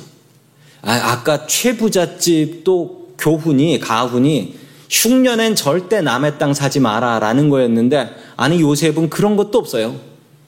아, 0.84 1.24
까 1.24 1.48
최부잣집도 1.48 3.16
교훈이 3.18 3.80
가훈이 3.80 4.56
흉년엔 4.90 5.56
절대 5.56 6.02
남의 6.02 6.38
땅 6.38 6.54
사지 6.54 6.80
마라라는 6.80 7.50
거였는데 7.50 8.16
아니 8.38 8.62
요셉은 8.62 9.10
그런 9.10 9.36
것도 9.36 9.58
없어요. 9.58 10.00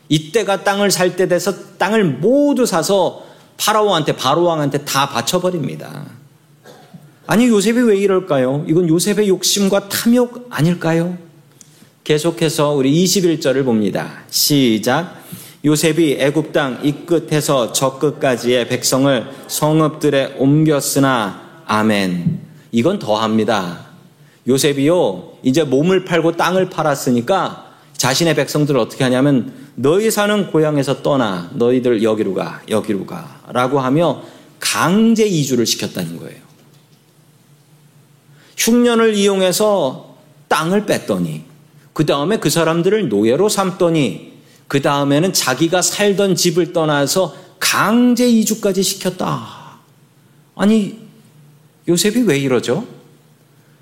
이때가 0.10 0.64
땅을 0.64 0.92
살 0.92 1.16
때 1.16 1.28
돼서 1.28 1.54
땅을 1.78 2.04
모두 2.06 2.66
사서 2.68 3.26
파라오한테 3.58 4.16
바로왕한테 4.16 4.86
다 4.86 5.10
바쳐버립니다. 5.10 6.06
아니 7.26 7.48
요셉이 7.48 7.82
왜 7.82 7.98
이럴까요? 7.98 8.64
이건 8.68 8.88
요셉의 8.88 9.28
욕심과 9.28 9.90
탐욕 9.90 10.48
아닐까요? 10.52 11.18
계속해서 12.04 12.74
우리 12.74 13.04
21절을 13.04 13.66
봅니다. 13.66 14.22
시작. 14.30 15.18
요셉이 15.68 16.16
애굽 16.20 16.54
땅 16.54 16.80
이 16.82 16.94
끝에서 17.06 17.74
저 17.74 18.00
끝까지의 18.00 18.70
백성을 18.70 19.30
성읍들에 19.50 20.36
옮겼으나 20.38 21.42
아멘. 21.66 22.40
이건 22.72 23.00
더합니다. 23.00 23.88
요셉이요 24.48 25.40
이제 25.44 25.66
몸을 25.66 26.06
팔고 26.06 26.38
땅을 26.38 26.70
팔았으니까 26.70 27.66
자신의 27.98 28.36
백성들을 28.36 28.80
어떻게 28.80 29.04
하냐면 29.04 29.52
너희 29.76 30.10
사는 30.10 30.50
고향에서 30.50 31.02
떠나 31.02 31.52
너희들 31.56 32.02
여기로 32.02 32.34
가 32.34 32.62
여기로 32.70 33.06
가라고 33.06 33.82
하며 33.82 34.24
강제 34.62 35.26
이주를 35.26 35.66
시켰다는 35.66 36.18
거예요. 36.18 36.40
흉년을 38.58 39.16
이용해서 39.16 40.16
땅을 40.48 40.86
뺐더니 40.86 41.44
그 41.92 42.06
다음에 42.06 42.38
그 42.38 42.50
사람들을 42.50 43.10
노예로 43.10 43.50
삼더니 43.50 44.37
그 44.68 44.82
다음에는 44.82 45.34
자기가 45.34 45.82
살던 45.82 46.36
집을 46.36 46.74
떠나서 46.74 47.36
강제 47.60 48.28
이주까지 48.28 48.84
시켰다. 48.84 49.80
아니, 50.56 51.00
요셉이 51.88 52.22
왜 52.24 52.38
이러죠? 52.38 52.86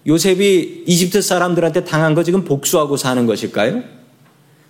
요셉이 0.07 0.83
이집트 0.85 1.21
사람들한테 1.21 1.85
당한 1.85 2.13
거 2.13 2.23
지금 2.23 2.43
복수하고 2.43 2.95
사는 2.97 3.25
것일까요? 3.25 3.83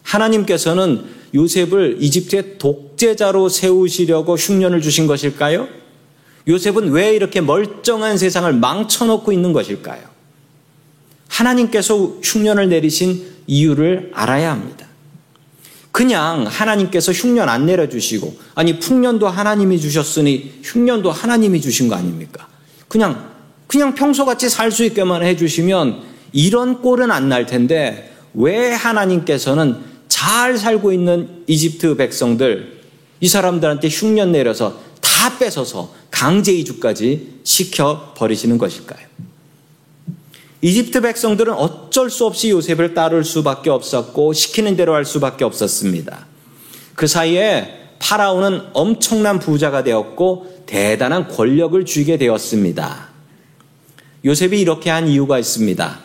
하나님께서는 0.03 1.03
요셉을 1.33 1.97
이집트의 1.99 2.57
독재자로 2.57 3.49
세우시려고 3.49 4.35
흉년을 4.35 4.81
주신 4.81 5.07
것일까요? 5.07 5.67
요셉은 6.47 6.91
왜 6.91 7.13
이렇게 7.13 7.41
멀쩡한 7.41 8.17
세상을 8.17 8.53
망쳐놓고 8.53 9.33
있는 9.33 9.51
것일까요? 9.51 10.01
하나님께서 11.27 11.97
흉년을 12.23 12.69
내리신 12.69 13.25
이유를 13.47 14.11
알아야 14.13 14.51
합니다. 14.51 14.84
그냥 15.95 16.45
하나님께서 16.45 17.13
흉년 17.13 17.47
안 17.47 17.65
내려주시고, 17.65 18.37
아니, 18.55 18.79
풍년도 18.79 19.29
하나님이 19.29 19.79
주셨으니 19.79 20.59
흉년도 20.61 21.09
하나님이 21.09 21.61
주신 21.61 21.87
거 21.87 21.95
아닙니까? 21.95 22.49
그냥, 22.89 23.29
그냥 23.65 23.95
평소같이 23.95 24.49
살 24.49 24.73
수 24.73 24.83
있게만 24.83 25.23
해주시면 25.23 26.01
이런 26.33 26.81
꼴은 26.81 27.11
안 27.11 27.29
날 27.29 27.45
텐데, 27.45 28.13
왜 28.33 28.73
하나님께서는 28.73 29.77
잘 30.09 30.57
살고 30.57 30.91
있는 30.91 31.43
이집트 31.47 31.95
백성들, 31.95 32.81
이 33.21 33.27
사람들한테 33.29 33.87
흉년 33.87 34.33
내려서 34.33 34.81
다 34.99 35.37
뺏어서 35.39 35.93
강제 36.11 36.51
이주까지 36.51 37.39
시켜 37.45 38.13
버리시는 38.17 38.57
것일까요? 38.57 39.07
이집트 40.61 41.01
백성들은 41.01 41.53
어쩔 41.53 42.09
수 42.09 42.25
없이 42.25 42.49
요셉을 42.49 42.93
따를 42.93 43.23
수밖에 43.23 43.69
없었고 43.69 44.33
시키는 44.33 44.75
대로 44.75 44.93
할 44.93 45.05
수밖에 45.05 45.43
없었습니다. 45.43 46.25
그 46.95 47.07
사이에 47.07 47.89
파라오는 47.99 48.61
엄청난 48.73 49.39
부자가 49.39 49.83
되었고 49.83 50.63
대단한 50.65 51.27
권력을 51.27 51.85
쥐게 51.85 52.17
되었습니다. 52.17 53.09
요셉이 54.23 54.59
이렇게 54.59 54.89
한 54.89 55.07
이유가 55.07 55.37
있습니다. 55.37 55.99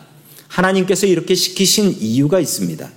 하나님께서 0.47 1.07
이렇게 1.07 1.33
시키신 1.33 1.97
이유가 1.99 2.39
있습니다. 2.39 2.87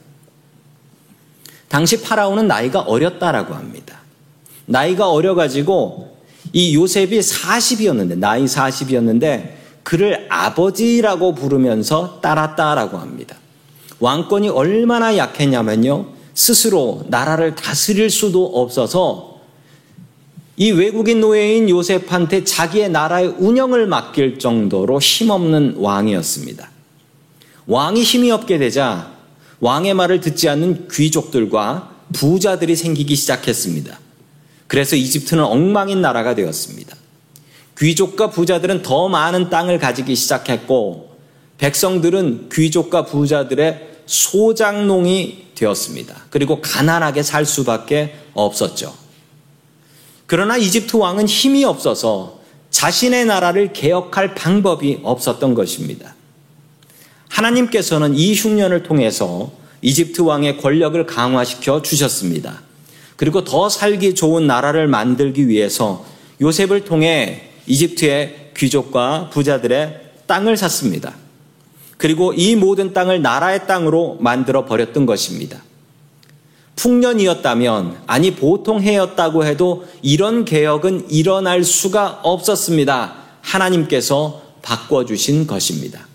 당시 1.68 2.02
파라오는 2.02 2.46
나이가 2.46 2.80
어렸다라고 2.80 3.54
합니다. 3.54 4.00
나이가 4.66 5.10
어려가지고 5.10 6.16
이 6.52 6.74
요셉이 6.74 7.20
40이었는데, 7.20 8.18
나이 8.18 8.44
40이었는데, 8.44 9.53
그를 9.84 10.26
아버지라고 10.30 11.34
부르면서 11.34 12.18
따랐다라고 12.20 12.98
합니다. 12.98 13.36
왕권이 14.00 14.48
얼마나 14.48 15.16
약했냐면요. 15.16 16.06
스스로 16.34 17.04
나라를 17.08 17.54
다스릴 17.54 18.10
수도 18.10 18.44
없어서 18.44 19.40
이 20.56 20.70
외국인 20.70 21.20
노예인 21.20 21.68
요셉한테 21.68 22.44
자기의 22.44 22.90
나라의 22.90 23.28
운영을 23.38 23.86
맡길 23.86 24.38
정도로 24.38 25.00
힘없는 25.00 25.76
왕이었습니다. 25.78 26.70
왕이 27.66 28.02
힘이 28.02 28.30
없게 28.30 28.58
되자 28.58 29.12
왕의 29.60 29.94
말을 29.94 30.20
듣지 30.20 30.48
않는 30.48 30.88
귀족들과 30.90 31.90
부자들이 32.12 32.76
생기기 32.76 33.16
시작했습니다. 33.16 33.98
그래서 34.66 34.96
이집트는 34.96 35.42
엉망인 35.42 36.00
나라가 36.00 36.34
되었습니다. 36.34 36.96
귀족과 37.78 38.30
부자들은 38.30 38.82
더 38.82 39.08
많은 39.08 39.50
땅을 39.50 39.78
가지기 39.78 40.14
시작했고 40.14 41.16
백성들은 41.58 42.48
귀족과 42.52 43.04
부자들의 43.04 43.94
소장농이 44.06 45.44
되었습니다. 45.54 46.26
그리고 46.30 46.60
가난하게 46.60 47.22
살 47.22 47.44
수밖에 47.44 48.14
없었죠. 48.34 48.94
그러나 50.26 50.56
이집트 50.56 50.96
왕은 50.96 51.26
힘이 51.26 51.64
없어서 51.64 52.40
자신의 52.70 53.26
나라를 53.26 53.72
개혁할 53.72 54.34
방법이 54.34 55.00
없었던 55.02 55.54
것입니다. 55.54 56.14
하나님께서는 57.28 58.14
이 58.14 58.34
흉년을 58.34 58.82
통해서 58.82 59.52
이집트 59.82 60.22
왕의 60.22 60.58
권력을 60.58 61.04
강화시켜 61.06 61.82
주셨습니다. 61.82 62.62
그리고 63.16 63.44
더 63.44 63.68
살기 63.68 64.14
좋은 64.14 64.46
나라를 64.46 64.88
만들기 64.88 65.48
위해서 65.48 66.04
요셉을 66.40 66.84
통해 66.84 67.53
이집트의 67.66 68.52
귀족과 68.56 69.30
부자들의 69.32 70.00
땅을 70.26 70.56
샀습니다. 70.56 71.14
그리고 71.96 72.32
이 72.32 72.56
모든 72.56 72.92
땅을 72.92 73.22
나라의 73.22 73.66
땅으로 73.66 74.18
만들어 74.20 74.64
버렸던 74.64 75.06
것입니다. 75.06 75.62
풍년이었다면, 76.76 77.98
아니 78.06 78.32
보통 78.34 78.80
해였다고 78.80 79.44
해도 79.44 79.86
이런 80.02 80.44
개혁은 80.44 81.10
일어날 81.10 81.62
수가 81.62 82.20
없었습니다. 82.22 83.14
하나님께서 83.40 84.42
바꿔주신 84.62 85.46
것입니다. 85.46 86.06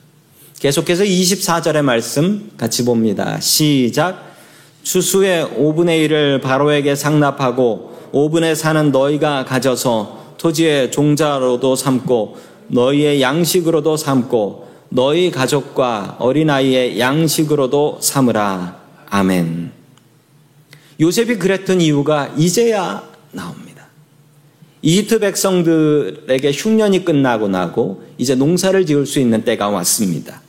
계속해서 0.60 1.04
24절의 1.04 1.82
말씀 1.84 2.52
같이 2.58 2.84
봅니다. 2.84 3.40
시작. 3.40 4.36
추수의 4.84 5.46
5분의 5.46 6.10
1을 6.10 6.42
바로에게 6.42 6.96
상납하고 6.96 8.10
5분의 8.12 8.56
4는 8.56 8.92
너희가 8.92 9.46
가져서 9.46 10.19
토지의 10.40 10.92
종자로도 10.92 11.76
삼고 11.76 12.38
너희의 12.70 13.22
양식으로도 13.22 13.98
삼고 13.98 14.70
너희 14.90 15.30
가족과 15.30 16.16
어린아이의 16.20 17.00
양식으로도 17.00 18.00
삼으라. 18.02 18.80
아멘. 19.10 19.72
요셉이 21.00 21.38
그랬던 21.38 21.82
이유가 21.82 22.34
이제야 22.38 23.08
나옵니다. 23.32 23.86
이집트 24.82 25.20
백성들에게 25.20 26.52
흉년이 26.52 27.06
끝나고 27.06 27.50
나고 27.50 28.04
이제 28.18 28.34
농사를 28.36 28.86
지을 28.86 29.06
수 29.06 29.20
있는 29.20 29.44
때가 29.44 29.70
왔습니다. 29.70 30.42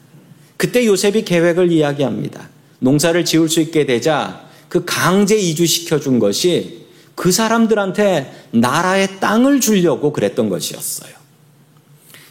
그때 0.56 0.86
요셉이 0.86 1.24
계획을 1.24 1.72
이야기합니다. 1.72 2.48
농사를 2.78 3.24
지을 3.24 3.48
수 3.48 3.60
있게 3.60 3.86
되자 3.86 4.48
그 4.68 4.84
강제 4.84 5.36
이주시켜 5.36 5.98
준 5.98 6.18
것이 6.18 6.79
그 7.20 7.32
사람들한테 7.32 8.32
나라의 8.52 9.20
땅을 9.20 9.60
주려고 9.60 10.10
그랬던 10.10 10.48
것이었어요. 10.48 11.12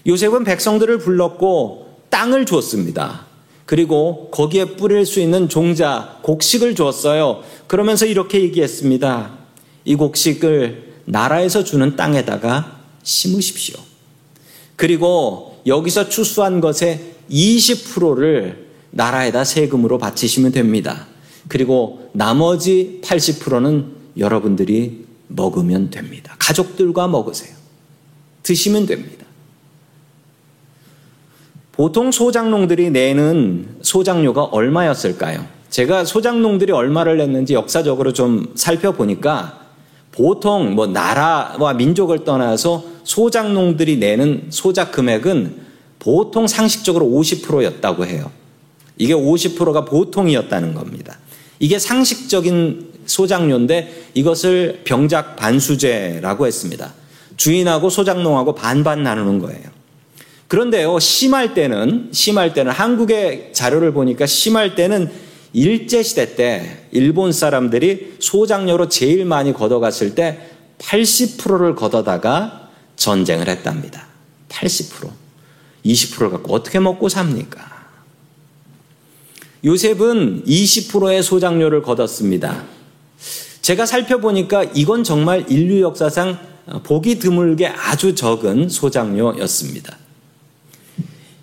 요셉은 0.08 0.44
백성들을 0.46 0.98
불렀고 0.98 2.00
땅을 2.10 2.48
줬습니다. 2.48 3.28
그리고 3.68 4.32
거기에 4.32 4.66
뿌릴 4.66 5.06
수 5.06 5.20
있는 5.20 5.48
종자, 5.48 6.18
곡식을 6.24 6.74
줬어요. 6.74 7.44
그러면서 7.68 8.08
이렇게 8.08 8.42
얘기했습니다. 8.42 9.38
이 9.86 9.94
곡식을 9.94 10.94
나라에서 11.06 11.64
주는 11.64 11.96
땅에다가 11.96 12.80
심으십시오. 13.04 13.76
그리고 14.76 15.62
여기서 15.68 16.10
추수한 16.10 16.62
것의 16.62 17.00
20%를 17.30 18.70
나라에다 18.90 19.44
세금으로 19.44 20.00
바치시면 20.00 20.52
됩니다. 20.52 21.06
그리고 21.48 22.10
나머지 22.14 23.02
80%는 23.04 23.99
여러분들이 24.20 25.06
먹으면 25.28 25.90
됩니다. 25.90 26.36
가족들과 26.40 27.08
먹으세요. 27.08 27.56
드시면 28.44 28.86
됩니다. 28.86 29.26
보통 31.72 32.12
소장농들이 32.12 32.90
내는 32.90 33.78
소장료가 33.82 34.44
얼마였을까요? 34.46 35.46
제가 35.70 36.04
소장농들이 36.04 36.72
얼마를 36.72 37.18
냈는지 37.18 37.54
역사적으로 37.54 38.12
좀 38.12 38.52
살펴보니까 38.56 39.68
보통 40.12 40.76
뭐 40.76 40.88
나라와 40.88 41.74
민족을 41.74 42.26
떠나서 42.26 42.84
소장농들이 43.04 43.98
내는 43.98 44.48
소작 44.50 44.92
금액은 44.92 45.70
보통 46.00 46.48
상식적으로 46.48 47.06
50%였다고 47.06 48.06
해요. 48.06 48.32
이게 48.98 49.14
50%가 49.14 49.86
보통이었다는 49.86 50.74
겁니다. 50.74 51.18
이게 51.60 51.80
상식적인 51.80 52.90
소장료인데 53.10 54.12
이것을 54.14 54.82
병작 54.86 55.36
반수제라고 55.36 56.48
했습니다. 56.48 56.94
주인하고 57.36 57.90
소장농하고 57.90 58.56
반반 58.56 59.04
나누는 59.04 59.40
거예요. 59.40 59.80
그런데요, 60.48 61.00
심할 61.00 61.54
때는, 61.54 62.10
심할 62.12 62.54
때는 62.54 62.72
한국의 62.72 63.52
자료를 63.54 63.94
보니까 63.94 64.26
심할 64.26 64.76
때는 64.76 65.12
일제시대 65.54 66.36
때 66.36 66.86
일본 66.92 67.32
사람들이 67.32 68.16
소장료로 68.20 68.90
제일 68.90 69.26
많이 69.26 69.54
걷어갔을 69.54 70.16
때 70.16 70.40
80%를 70.80 71.76
걷어다가 71.76 72.70
전쟁을 72.96 73.48
했답니다. 73.48 74.08
80%. 74.50 75.10
20% 75.86 76.32
갖고 76.32 76.54
어떻게 76.54 76.80
먹고 76.80 77.10
삽니까? 77.10 77.80
요셉은 79.66 80.46
20%의 80.46 81.24
소장료를 81.24 81.82
걷었습니다. 81.82 82.79
제가 83.70 83.86
살펴보니까 83.86 84.64
이건 84.74 85.04
정말 85.04 85.46
인류 85.48 85.82
역사상 85.82 86.40
보기 86.82 87.20
드물게 87.20 87.68
아주 87.68 88.16
적은 88.16 88.68
소장료였습니다. 88.68 89.96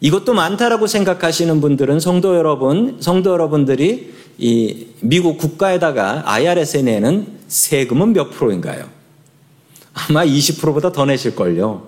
이것도 0.01 0.35
많다라고 0.35 0.89
생각하시는 0.89 1.61
분들은 1.61 2.01
성도 2.01 2.35
여러분, 2.35 2.97
성도 2.99 3.31
여러분들이 3.31 4.13
이 4.39 4.87
미국 5.03 5.39
국가에다가 5.39 6.25
IRS에 6.27 6.83
내는 6.83 7.29
세금은 7.47 8.13
몇 8.13 8.31
프로인가요? 8.33 8.89
아마 9.95 10.25
20%보다 10.25 10.91
더 10.91 11.05
내실걸요. 11.05 11.87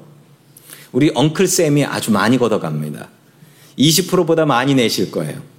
우리 0.92 1.10
엉클쌤이 1.16 1.84
아주 1.84 2.12
많이 2.12 2.38
걷어갑니다. 2.38 3.08
20%보다 3.76 4.46
많이 4.46 4.76
내실 4.76 5.10
거예요. 5.10 5.57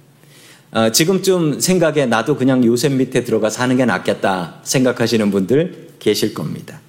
어, 0.72 0.90
지금쯤 0.92 1.58
생각에 1.58 2.06
나도 2.06 2.36
그냥 2.36 2.64
요셉 2.64 2.92
밑에 2.92 3.24
들어가 3.24 3.50
사는 3.50 3.76
게 3.76 3.84
낫겠다 3.84 4.60
생각하시는 4.62 5.30
분들 5.30 5.88
계실 5.98 6.32
겁니다. 6.32 6.80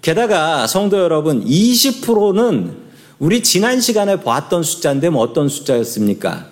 게다가 0.00 0.66
성도 0.68 0.98
여러분, 0.98 1.44
20%는 1.44 2.76
우리 3.18 3.42
지난 3.42 3.80
시간에 3.80 4.20
보았던 4.20 4.62
숫자인데 4.62 5.10
뭐 5.10 5.22
어떤 5.22 5.48
숫자였습니까? 5.48 6.46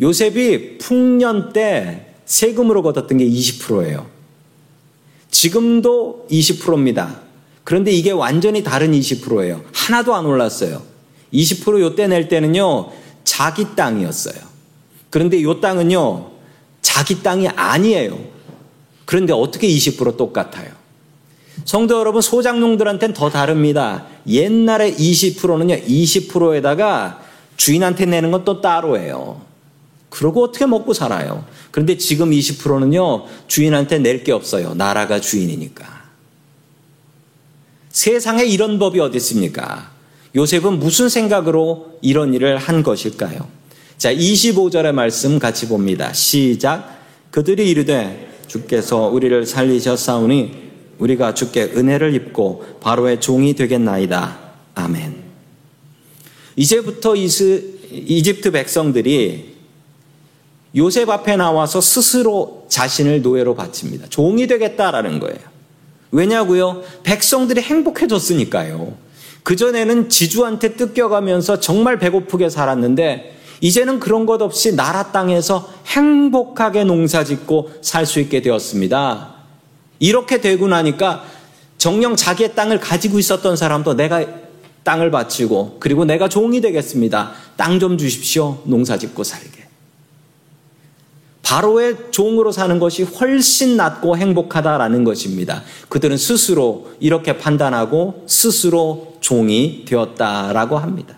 요셉이 0.00 0.78
풍년 0.78 1.52
때 1.52 2.14
세금으로 2.24 2.82
걷었던 2.82 3.18
게 3.18 3.28
20%예요. 3.28 4.06
지금도 5.30 6.26
20%입니다. 6.30 7.20
그런데 7.64 7.90
이게 7.92 8.10
완전히 8.12 8.64
다른 8.64 8.92
20%예요. 8.92 9.62
하나도 9.74 10.14
안 10.14 10.24
올랐어요. 10.24 10.82
20% 11.34 11.80
요때 11.80 12.06
낼 12.06 12.28
때는요, 12.28 12.90
자기 13.24 13.76
땅이었어요. 13.76 14.53
그런데 15.14 15.40
요 15.44 15.60
땅은요, 15.60 16.28
자기 16.82 17.22
땅이 17.22 17.46
아니에요. 17.46 18.18
그런데 19.04 19.32
어떻게 19.32 19.68
20% 19.68 20.16
똑같아요? 20.16 20.72
성도 21.64 22.00
여러분, 22.00 22.20
소장농들한테는 22.20 23.14
더 23.14 23.30
다릅니다. 23.30 24.06
옛날에 24.26 24.92
20%는요, 24.92 25.76
20%에다가 25.76 27.22
주인한테 27.56 28.06
내는 28.06 28.32
건 28.32 28.44
또 28.44 28.60
따로예요. 28.60 29.40
그러고 30.10 30.42
어떻게 30.42 30.66
먹고 30.66 30.92
살아요? 30.92 31.44
그런데 31.70 31.96
지금 31.96 32.32
20%는요, 32.32 33.26
주인한테 33.46 34.00
낼 34.00 34.24
게 34.24 34.32
없어요. 34.32 34.74
나라가 34.74 35.20
주인이니까. 35.20 35.86
세상에 37.90 38.44
이런 38.44 38.80
법이 38.80 38.98
어디 38.98 39.18
있습니까? 39.18 39.92
요셉은 40.34 40.80
무슨 40.80 41.08
생각으로 41.08 41.98
이런 42.02 42.34
일을 42.34 42.58
한 42.58 42.82
것일까요? 42.82 43.62
자, 43.98 44.12
25절의 44.12 44.92
말씀 44.92 45.38
같이 45.38 45.68
봅니다. 45.68 46.12
시작. 46.12 47.00
그들이 47.30 47.70
이르되 47.70 48.30
주께서 48.46 49.08
우리를 49.08 49.46
살리셨사오니 49.46 50.64
우리가 50.98 51.34
주께 51.34 51.62
은혜를 51.62 52.14
입고 52.14 52.64
바로의 52.80 53.20
종이 53.20 53.54
되겠나이다. 53.54 54.38
아멘. 54.74 55.24
이제부터 56.56 57.16
이스, 57.16 57.78
이집트 57.90 58.50
백성들이 58.50 59.54
요셉 60.76 61.08
앞에 61.08 61.36
나와서 61.36 61.80
스스로 61.80 62.66
자신을 62.68 63.22
노예로 63.22 63.54
바칩니다. 63.54 64.08
종이 64.08 64.46
되겠다라는 64.46 65.20
거예요. 65.20 65.38
왜냐고요? 66.10 66.82
백성들이 67.04 67.60
행복해졌으니까요. 67.60 68.94
그전에는 69.44 70.08
지주한테 70.08 70.74
뜯겨가면서 70.74 71.60
정말 71.60 71.98
배고프게 71.98 72.48
살았는데 72.48 73.33
이제는 73.64 73.98
그런 73.98 74.26
것 74.26 74.42
없이 74.42 74.76
나라 74.76 75.10
땅에서 75.10 75.66
행복하게 75.86 76.84
농사 76.84 77.24
짓고 77.24 77.70
살 77.80 78.04
수 78.04 78.20
있게 78.20 78.42
되었습니다. 78.42 79.36
이렇게 80.00 80.42
되고 80.42 80.68
나니까 80.68 81.24
정령 81.78 82.14
자기의 82.14 82.54
땅을 82.54 82.78
가지고 82.78 83.18
있었던 83.18 83.56
사람도 83.56 83.94
내가 83.94 84.22
땅을 84.82 85.10
바치고 85.10 85.78
그리고 85.80 86.04
내가 86.04 86.28
종이 86.28 86.60
되겠습니다. 86.60 87.32
땅 87.56 87.80
좀 87.80 87.96
주십시오. 87.96 88.60
농사 88.64 88.98
짓고 88.98 89.24
살게. 89.24 89.64
바로의 91.42 91.96
종으로 92.10 92.52
사는 92.52 92.78
것이 92.78 93.02
훨씬 93.02 93.78
낫고 93.78 94.18
행복하다라는 94.18 95.04
것입니다. 95.04 95.62
그들은 95.88 96.18
스스로 96.18 96.90
이렇게 97.00 97.38
판단하고 97.38 98.24
스스로 98.26 99.16
종이 99.20 99.86
되었다라고 99.86 100.76
합니다. 100.76 101.16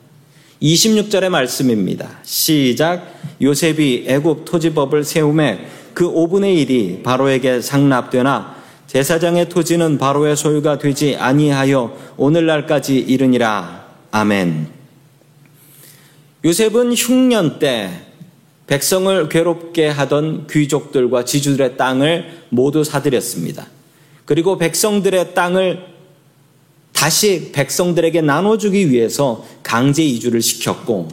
26절의 0.62 1.28
말씀입니다. 1.28 2.18
시작 2.22 3.14
요셉이 3.42 4.04
애굽 4.06 4.44
토지법을 4.44 5.04
세움에 5.04 5.66
그 5.92 6.10
5분의 6.10 6.66
1이 6.66 7.02
바로에게 7.02 7.60
상납되나 7.60 8.56
제사장의 8.86 9.48
토지는 9.48 9.98
바로의 9.98 10.36
소유가 10.36 10.78
되지 10.78 11.16
아니하여 11.16 11.96
오늘날까지 12.16 12.98
이르니라. 12.98 13.86
아멘. 14.10 14.68
요셉은 16.44 16.94
흉년 16.94 17.58
때 17.58 17.90
백성을 18.66 19.28
괴롭게 19.28 19.88
하던 19.88 20.46
귀족들과 20.46 21.24
지주들의 21.24 21.76
땅을 21.76 22.44
모두 22.48 22.84
사들였습니다. 22.84 23.66
그리고 24.24 24.58
백성들의 24.58 25.34
땅을 25.34 25.95
다시 27.06 27.52
백성들에게 27.52 28.20
나눠주기 28.20 28.90
위해서 28.90 29.46
강제 29.62 30.02
이주를 30.02 30.42
시켰고, 30.42 31.06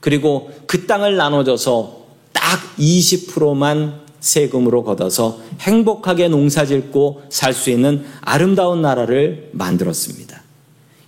그리고 0.00 0.50
그 0.66 0.86
땅을 0.86 1.16
나눠줘서 1.16 2.06
딱 2.32 2.60
20%만 2.78 4.00
세금으로 4.20 4.84
걷어서 4.84 5.40
행복하게 5.60 6.28
농사 6.28 6.64
짓고 6.64 7.24
살 7.28 7.52
수 7.52 7.68
있는 7.68 8.06
아름다운 8.22 8.80
나라를 8.80 9.50
만들었습니다. 9.52 10.40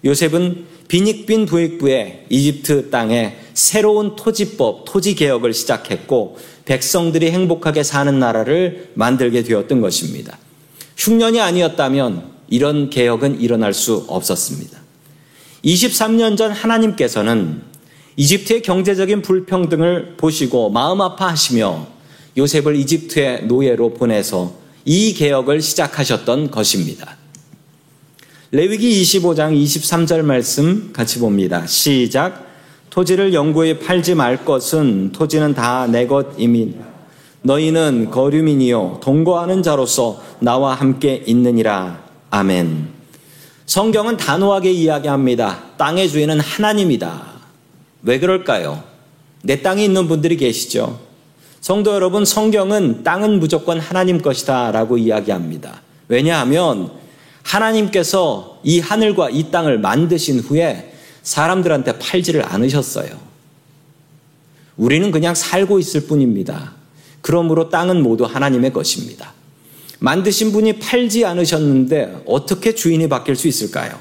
요셉은 0.04 0.66
비닉빈 0.88 1.46
부익부의 1.46 2.26
이집트 2.28 2.90
땅에 2.90 3.38
새로운 3.54 4.16
토지법, 4.16 4.84
토지 4.84 5.14
개혁을 5.14 5.54
시작했고 5.54 6.36
백성들이 6.66 7.30
행복하게 7.30 7.82
사는 7.82 8.18
나라를 8.18 8.90
만들게 8.92 9.44
되었던 9.44 9.80
것입니다. 9.80 10.36
흉년이 10.98 11.40
아니었다면 11.40 12.35
이런 12.48 12.90
개혁은 12.90 13.40
일어날 13.40 13.74
수 13.74 14.04
없었습니다. 14.08 14.78
23년 15.64 16.36
전 16.36 16.52
하나님께서는 16.52 17.62
이집트의 18.16 18.62
경제적인 18.62 19.22
불평등을 19.22 20.14
보시고 20.16 20.70
마음 20.70 21.00
아파하시며 21.00 21.86
요셉을 22.36 22.76
이집트의 22.76 23.46
노예로 23.46 23.94
보내서 23.94 24.54
이 24.84 25.14
개혁을 25.14 25.60
시작하셨던 25.60 26.50
것입니다. 26.50 27.16
레위기 28.52 29.02
25장 29.02 29.52
23절 29.60 30.22
말씀 30.22 30.92
같이 30.92 31.18
봅니다. 31.18 31.66
시작. 31.66 32.46
토지를 32.90 33.34
영구히 33.34 33.78
팔지 33.78 34.14
말 34.14 34.44
것은 34.44 35.12
토지는 35.12 35.52
다 35.54 35.86
내 35.86 36.06
것이미 36.06 36.74
너희는 37.42 38.10
거류민이요 38.10 39.00
동거하는 39.02 39.62
자로서 39.62 40.22
나와 40.40 40.74
함께 40.74 41.22
있느니라. 41.26 42.05
아멘. 42.30 42.88
성경은 43.66 44.16
단호하게 44.16 44.70
이야기합니다. 44.72 45.62
땅의 45.76 46.08
주인은 46.08 46.40
하나님이다. 46.40 47.22
왜 48.02 48.18
그럴까요? 48.18 48.82
내 49.42 49.62
땅에 49.62 49.84
있는 49.84 50.08
분들이 50.08 50.36
계시죠. 50.36 51.00
성도 51.60 51.94
여러분, 51.94 52.24
성경은 52.24 53.02
땅은 53.02 53.40
무조건 53.40 53.80
하나님 53.80 54.22
것이다 54.22 54.70
라고 54.70 54.98
이야기합니다. 54.98 55.82
왜냐하면 56.08 56.92
하나님께서 57.42 58.60
이 58.62 58.80
하늘과 58.80 59.30
이 59.30 59.50
땅을 59.50 59.78
만드신 59.78 60.40
후에 60.40 60.92
사람들한테 61.22 61.98
팔지를 61.98 62.44
않으셨어요. 62.44 63.16
우리는 64.76 65.10
그냥 65.10 65.34
살고 65.34 65.78
있을 65.78 66.06
뿐입니다. 66.06 66.74
그러므로 67.20 67.68
땅은 67.68 68.02
모두 68.02 68.24
하나님의 68.24 68.72
것입니다. 68.72 69.32
만드신 69.98 70.52
분이 70.52 70.78
팔지 70.78 71.24
않으셨는데 71.24 72.24
어떻게 72.26 72.74
주인이 72.74 73.08
바뀔 73.08 73.36
수 73.36 73.48
있을까요? 73.48 73.98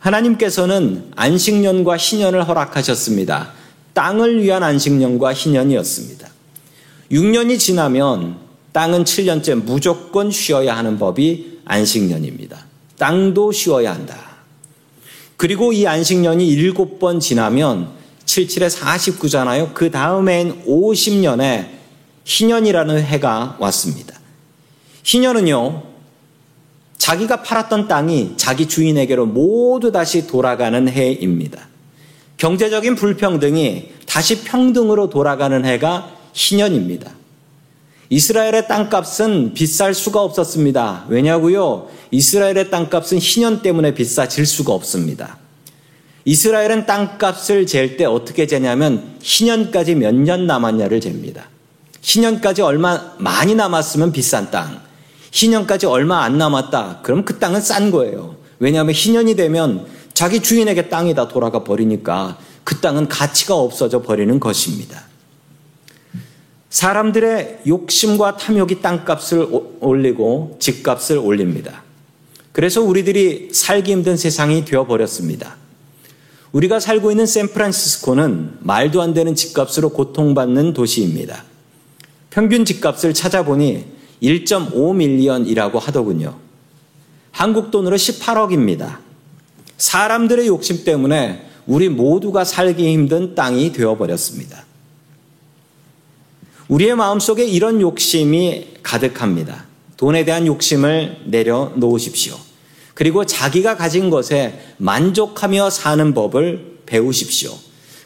하나님께서는 0.00 1.10
안식년과 1.16 1.96
희년을 1.96 2.46
허락하셨습니다. 2.46 3.52
땅을 3.94 4.42
위한 4.42 4.62
안식년과 4.62 5.34
희년이었습니다. 5.34 6.28
6년이 7.10 7.58
지나면 7.58 8.36
땅은 8.72 9.04
7년째 9.04 9.54
무조건 9.54 10.30
쉬어야 10.30 10.76
하는 10.76 10.98
법이 10.98 11.60
안식년입니다. 11.64 12.66
땅도 12.98 13.52
쉬어야 13.52 13.92
한다. 13.92 14.16
그리고 15.36 15.72
이 15.72 15.86
안식년이 15.86 16.56
7번 16.56 17.20
지나면 17.20 17.90
77에 18.26 18.70
49잖아요. 18.70 19.72
그 19.72 19.90
다음엔 19.90 20.64
50년에 20.66 21.68
희년이라는 22.24 23.02
해가 23.02 23.56
왔습니다. 23.58 24.17
희년은요, 25.08 25.84
자기가 26.98 27.42
팔았던 27.42 27.88
땅이 27.88 28.34
자기 28.36 28.68
주인에게로 28.68 29.24
모두 29.24 29.90
다시 29.90 30.26
돌아가는 30.26 30.86
해입니다. 30.86 31.66
경제적인 32.36 32.94
불평등이 32.94 33.92
다시 34.06 34.44
평등으로 34.44 35.08
돌아가는 35.08 35.64
해가 35.64 36.14
희년입니다. 36.34 37.10
이스라엘의 38.10 38.68
땅값은 38.68 39.54
비쌀 39.54 39.94
수가 39.94 40.20
없었습니다. 40.22 41.06
왜냐고요? 41.08 41.88
이스라엘의 42.10 42.70
땅값은 42.70 43.18
희년 43.18 43.62
때문에 43.62 43.94
비싸질 43.94 44.44
수가 44.44 44.74
없습니다. 44.74 45.38
이스라엘은 46.26 46.84
땅값을 46.84 47.66
잴 47.66 47.96
때 47.96 48.04
어떻게 48.04 48.46
재냐면 48.46 49.16
희년까지 49.22 49.94
몇 49.94 50.14
년 50.14 50.46
남았냐를 50.46 51.00
잽니다. 51.00 51.48
희년까지 52.02 52.60
얼마 52.60 53.14
많이 53.18 53.54
남았으면 53.54 54.12
비싼 54.12 54.50
땅, 54.50 54.87
희년까지 55.38 55.86
얼마 55.86 56.22
안 56.22 56.36
남았다. 56.36 57.00
그럼 57.02 57.24
그 57.24 57.38
땅은 57.38 57.60
싼 57.60 57.90
거예요. 57.90 58.36
왜냐하면 58.58 58.94
희년이 58.94 59.36
되면 59.36 59.86
자기 60.12 60.40
주인에게 60.40 60.88
땅이 60.88 61.14
다 61.14 61.28
돌아가 61.28 61.62
버리니까 61.62 62.38
그 62.64 62.80
땅은 62.80 63.08
가치가 63.08 63.54
없어져 63.54 64.02
버리는 64.02 64.40
것입니다. 64.40 65.04
사람들의 66.70 67.60
욕심과 67.66 68.36
탐욕이 68.36 68.82
땅값을 68.82 69.48
올리고 69.80 70.56
집값을 70.60 71.18
올립니다. 71.18 71.82
그래서 72.52 72.82
우리들이 72.82 73.50
살기 73.52 73.92
힘든 73.92 74.16
세상이 74.16 74.64
되어버렸습니다. 74.64 75.56
우리가 76.50 76.80
살고 76.80 77.10
있는 77.12 77.26
샌프란시스코는 77.26 78.58
말도 78.60 79.00
안 79.00 79.14
되는 79.14 79.34
집값으로 79.34 79.90
고통받는 79.90 80.72
도시입니다. 80.72 81.44
평균 82.30 82.64
집값을 82.64 83.14
찾아보니 83.14 83.97
1.5밀리언이라고 84.22 85.78
하더군요. 85.78 86.36
한국 87.30 87.70
돈으로 87.70 87.96
18억입니다. 87.96 88.98
사람들의 89.76 90.46
욕심 90.48 90.84
때문에 90.84 91.46
우리 91.66 91.88
모두가 91.88 92.44
살기 92.44 92.92
힘든 92.92 93.34
땅이 93.34 93.72
되어버렸습니다. 93.72 94.64
우리의 96.68 96.96
마음속에 96.96 97.44
이런 97.44 97.80
욕심이 97.80 98.68
가득합니다. 98.82 99.64
돈에 99.96 100.24
대한 100.24 100.46
욕심을 100.46 101.22
내려놓으십시오. 101.26 102.36
그리고 102.94 103.24
자기가 103.24 103.76
가진 103.76 104.10
것에 104.10 104.60
만족하며 104.78 105.70
사는 105.70 106.14
법을 106.14 106.78
배우십시오. 106.86 107.52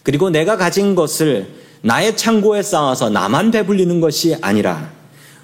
그리고 0.02 0.30
내가 0.30 0.56
가진 0.56 0.94
것을 0.94 1.48
나의 1.82 2.16
창고에 2.16 2.62
쌓아서 2.62 3.10
나만 3.10 3.50
배불리는 3.50 4.00
것이 4.00 4.36
아니라 4.40 4.92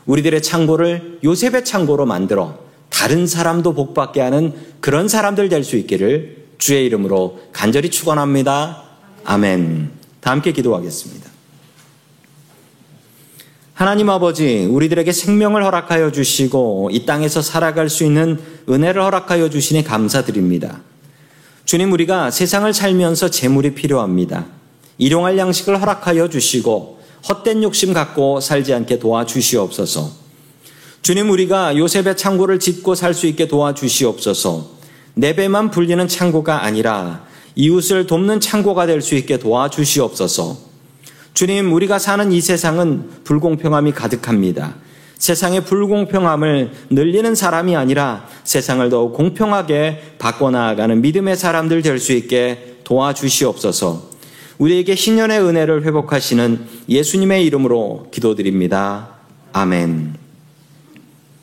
우리들의 0.08 0.42
창고를 0.42 1.20
요셉의 1.22 1.64
창고로 1.64 2.06
만들어 2.06 2.58
다른 2.88 3.26
사람도 3.26 3.74
복받게 3.74 4.20
하는 4.20 4.54
그런 4.80 5.06
사람들 5.06 5.48
될 5.48 5.62
수 5.62 5.76
있기를 5.76 6.48
주의 6.58 6.84
이름으로 6.86 7.38
간절히 7.52 7.90
축원합니다. 7.90 8.82
아멘. 9.24 9.90
다 10.20 10.30
함께 10.30 10.52
기도하겠습니다. 10.52 11.28
하나님 13.74 14.10
아버지, 14.10 14.66
우리들에게 14.68 15.12
생명을 15.12 15.62
허락하여 15.62 16.10
주시고 16.10 16.90
이 16.90 17.06
땅에서 17.06 17.42
살아갈 17.42 17.88
수 17.88 18.02
있는 18.02 18.40
은혜를 18.68 19.00
허락하여 19.00 19.50
주시니 19.50 19.84
감사드립니다. 19.84 20.80
주님, 21.64 21.92
우리가 21.92 22.32
세상을 22.32 22.72
살면서 22.72 23.30
재물이 23.30 23.74
필요합니다. 23.74 24.46
일용할 24.96 25.38
양식을 25.38 25.80
허락하여 25.80 26.28
주시고 26.28 26.97
헛된 27.26 27.62
욕심 27.62 27.92
갖고 27.92 28.40
살지 28.40 28.74
않게 28.74 28.98
도와주시옵소서. 28.98 30.10
주님, 31.02 31.30
우리가 31.30 31.76
요셉의 31.76 32.16
창고를 32.16 32.58
짓고 32.58 32.94
살 32.94 33.14
수 33.14 33.26
있게 33.26 33.48
도와주시옵소서. 33.48 34.78
내 35.14 35.34
배만 35.34 35.70
불리는 35.70 36.06
창고가 36.06 36.64
아니라 36.64 37.24
이웃을 37.54 38.06
돕는 38.06 38.40
창고가 38.40 38.86
될 38.86 39.00
수 39.00 39.14
있게 39.14 39.38
도와주시옵소서. 39.38 40.58
주님, 41.34 41.72
우리가 41.72 41.98
사는 41.98 42.30
이 42.32 42.40
세상은 42.40 43.08
불공평함이 43.24 43.92
가득합니다. 43.92 44.76
세상의 45.18 45.64
불공평함을 45.64 46.70
늘리는 46.90 47.34
사람이 47.34 47.74
아니라 47.74 48.26
세상을 48.44 48.88
더욱 48.90 49.14
공평하게 49.14 50.14
바꿔나가는 50.18 51.00
믿음의 51.00 51.36
사람들 51.36 51.82
될 51.82 51.98
수 51.98 52.12
있게 52.12 52.78
도와주시옵소서. 52.84 54.07
우리에게 54.58 54.94
신년의 54.94 55.40
은혜를 55.40 55.84
회복하시는 55.84 56.66
예수님의 56.88 57.46
이름으로 57.46 58.08
기도드립니다. 58.10 59.10
아멘. 59.52 60.27